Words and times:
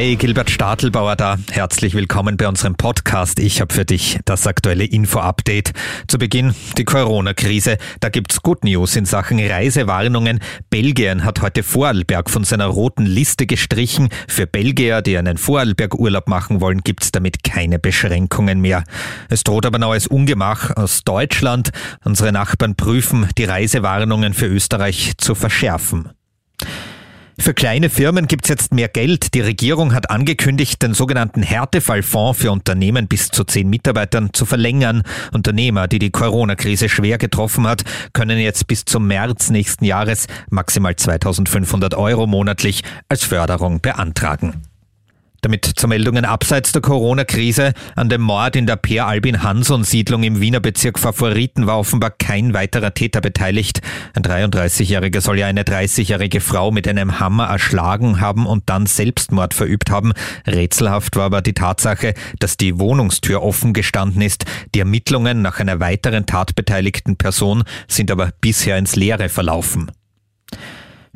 Hi, 0.00 0.16
Gilbert 0.16 0.48
Stadelbauer 0.48 1.14
da. 1.14 1.36
Herzlich 1.50 1.92
willkommen 1.92 2.38
bei 2.38 2.48
unserem 2.48 2.74
Podcast. 2.74 3.38
Ich 3.38 3.60
habe 3.60 3.74
für 3.74 3.84
dich 3.84 4.18
das 4.24 4.46
aktuelle 4.46 4.86
Info-Update. 4.86 5.72
Zu 6.08 6.16
Beginn 6.16 6.54
die 6.78 6.86
Corona-Krise. 6.86 7.76
Da 8.00 8.08
gibt's 8.08 8.40
Good 8.40 8.64
News 8.64 8.96
in 8.96 9.04
Sachen 9.04 9.38
Reisewarnungen. 9.38 10.40
Belgien 10.70 11.22
hat 11.22 11.42
heute 11.42 11.62
Vorarlberg 11.62 12.30
von 12.30 12.44
seiner 12.44 12.64
roten 12.64 13.04
Liste 13.04 13.44
gestrichen. 13.44 14.08
Für 14.26 14.46
Belgier, 14.46 15.02
die 15.02 15.18
einen 15.18 15.36
Vorarlberg-Urlaub 15.36 16.28
machen 16.28 16.62
wollen, 16.62 16.80
gibt's 16.80 17.12
damit 17.12 17.44
keine 17.44 17.78
Beschränkungen 17.78 18.62
mehr. 18.62 18.84
Es 19.28 19.44
droht 19.44 19.66
aber 19.66 19.78
neues 19.78 20.06
Ungemach 20.06 20.74
aus 20.78 21.04
Deutschland. 21.04 21.72
Unsere 22.02 22.32
Nachbarn 22.32 22.74
prüfen, 22.74 23.28
die 23.36 23.44
Reisewarnungen 23.44 24.32
für 24.32 24.46
Österreich 24.46 25.12
zu 25.18 25.34
verschärfen. 25.34 26.08
Für 27.40 27.54
kleine 27.54 27.88
Firmen 27.88 28.26
gibt 28.26 28.44
es 28.44 28.50
jetzt 28.50 28.74
mehr 28.74 28.88
Geld. 28.88 29.32
Die 29.32 29.40
Regierung 29.40 29.94
hat 29.94 30.10
angekündigt, 30.10 30.82
den 30.82 30.92
sogenannten 30.92 31.42
Härtefallfonds 31.42 32.38
für 32.38 32.52
Unternehmen 32.52 33.08
bis 33.08 33.28
zu 33.28 33.44
zehn 33.44 33.68
Mitarbeitern 33.70 34.34
zu 34.34 34.44
verlängern. 34.44 35.02
Unternehmer, 35.32 35.88
die 35.88 35.98
die 35.98 36.10
Corona-Krise 36.10 36.90
schwer 36.90 37.16
getroffen 37.16 37.66
hat, 37.66 37.84
können 38.12 38.38
jetzt 38.38 38.66
bis 38.66 38.84
zum 38.84 39.06
März 39.06 39.48
nächsten 39.48 39.86
Jahres 39.86 40.26
maximal 40.50 40.94
2500 40.94 41.94
Euro 41.94 42.26
monatlich 42.26 42.82
als 43.08 43.24
Förderung 43.24 43.80
beantragen. 43.80 44.69
Damit 45.42 45.64
zu 45.64 45.88
Meldungen 45.88 46.24
abseits 46.24 46.72
der 46.72 46.82
Corona-Krise. 46.82 47.72
An 47.96 48.08
dem 48.08 48.20
Mord 48.20 48.56
in 48.56 48.66
der 48.66 48.76
Per 48.76 49.06
Albin 49.06 49.42
Hanson-Siedlung 49.42 50.22
im 50.22 50.40
Wiener 50.40 50.60
Bezirk 50.60 50.98
Favoriten 50.98 51.66
war 51.66 51.78
offenbar 51.78 52.10
kein 52.10 52.52
weiterer 52.52 52.92
Täter 52.92 53.20
beteiligt. 53.20 53.80
Ein 54.14 54.22
33-Jähriger 54.22 55.20
soll 55.20 55.38
ja 55.38 55.46
eine 55.46 55.62
30-jährige 55.62 56.40
Frau 56.40 56.70
mit 56.70 56.86
einem 56.86 57.20
Hammer 57.20 57.46
erschlagen 57.46 58.20
haben 58.20 58.46
und 58.46 58.64
dann 58.66 58.86
Selbstmord 58.86 59.54
verübt 59.54 59.90
haben. 59.90 60.12
Rätselhaft 60.46 61.16
war 61.16 61.24
aber 61.24 61.42
die 61.42 61.54
Tatsache, 61.54 62.14
dass 62.38 62.56
die 62.56 62.78
Wohnungstür 62.78 63.42
offen 63.42 63.72
gestanden 63.72 64.22
ist. 64.22 64.44
Die 64.74 64.80
Ermittlungen 64.80 65.42
nach 65.42 65.60
einer 65.60 65.80
weiteren 65.80 66.26
tatbeteiligten 66.26 67.16
Person 67.16 67.64
sind 67.88 68.10
aber 68.10 68.30
bisher 68.40 68.76
ins 68.76 68.96
Leere 68.96 69.28
verlaufen. 69.28 69.90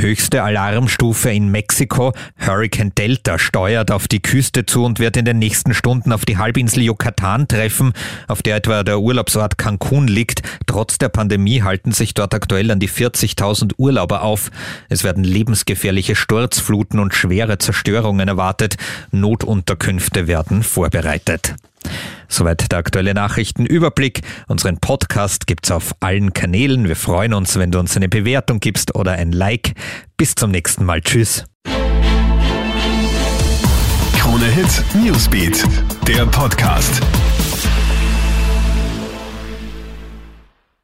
Höchste 0.00 0.42
Alarmstufe 0.42 1.30
in 1.30 1.50
Mexiko. 1.50 2.14
Hurricane 2.38 2.94
Delta 2.94 3.38
steuert 3.38 3.90
auf 3.90 4.08
die 4.08 4.20
Küste 4.20 4.64
zu 4.64 4.84
und 4.84 4.98
wird 4.98 5.18
in 5.18 5.26
den 5.26 5.38
nächsten 5.38 5.74
Stunden 5.74 6.12
auf 6.12 6.24
die 6.24 6.38
Halbinsel 6.38 6.82
Yucatan 6.82 7.46
treffen, 7.48 7.92
auf 8.26 8.40
der 8.40 8.56
etwa 8.56 8.82
der 8.82 9.00
Urlaubsort 9.00 9.58
Cancun 9.58 10.08
liegt. 10.08 10.42
Trotz 10.66 10.96
der 10.96 11.10
Pandemie 11.10 11.62
halten 11.62 11.92
sich 11.92 12.14
dort 12.14 12.32
aktuell 12.32 12.70
an 12.70 12.80
die 12.80 12.88
40.000 12.88 13.74
Urlauber 13.76 14.22
auf. 14.22 14.50
Es 14.88 15.04
werden 15.04 15.22
lebensgefährliche 15.22 16.16
Sturzfluten 16.16 16.98
und 16.98 17.12
schwere 17.14 17.58
Zerstörungen 17.58 18.26
erwartet. 18.26 18.76
Notunterkünfte 19.10 20.26
werden 20.26 20.62
vorbereitet. 20.62 21.56
Soweit 22.30 22.70
der 22.70 22.78
aktuelle 22.78 23.12
Nachrichtenüberblick. 23.12 24.20
Unseren 24.46 24.78
Podcast 24.78 25.46
gibt's 25.48 25.70
auf 25.70 25.94
allen 26.00 26.32
Kanälen. 26.32 26.86
Wir 26.88 26.96
freuen 26.96 27.34
uns, 27.34 27.58
wenn 27.58 27.72
du 27.72 27.80
uns 27.80 27.96
eine 27.96 28.08
Bewertung 28.08 28.60
gibst 28.60 28.94
oder 28.94 29.12
ein 29.12 29.32
Like. 29.32 29.72
Bis 30.16 30.36
zum 30.36 30.52
nächsten 30.52 30.84
Mal. 30.84 31.02
Tschüss. 31.02 31.44
Krone 34.16 34.46
Hit 34.46 34.84
Newsbeat, 34.94 35.64
der 36.06 36.24
Podcast. 36.26 37.02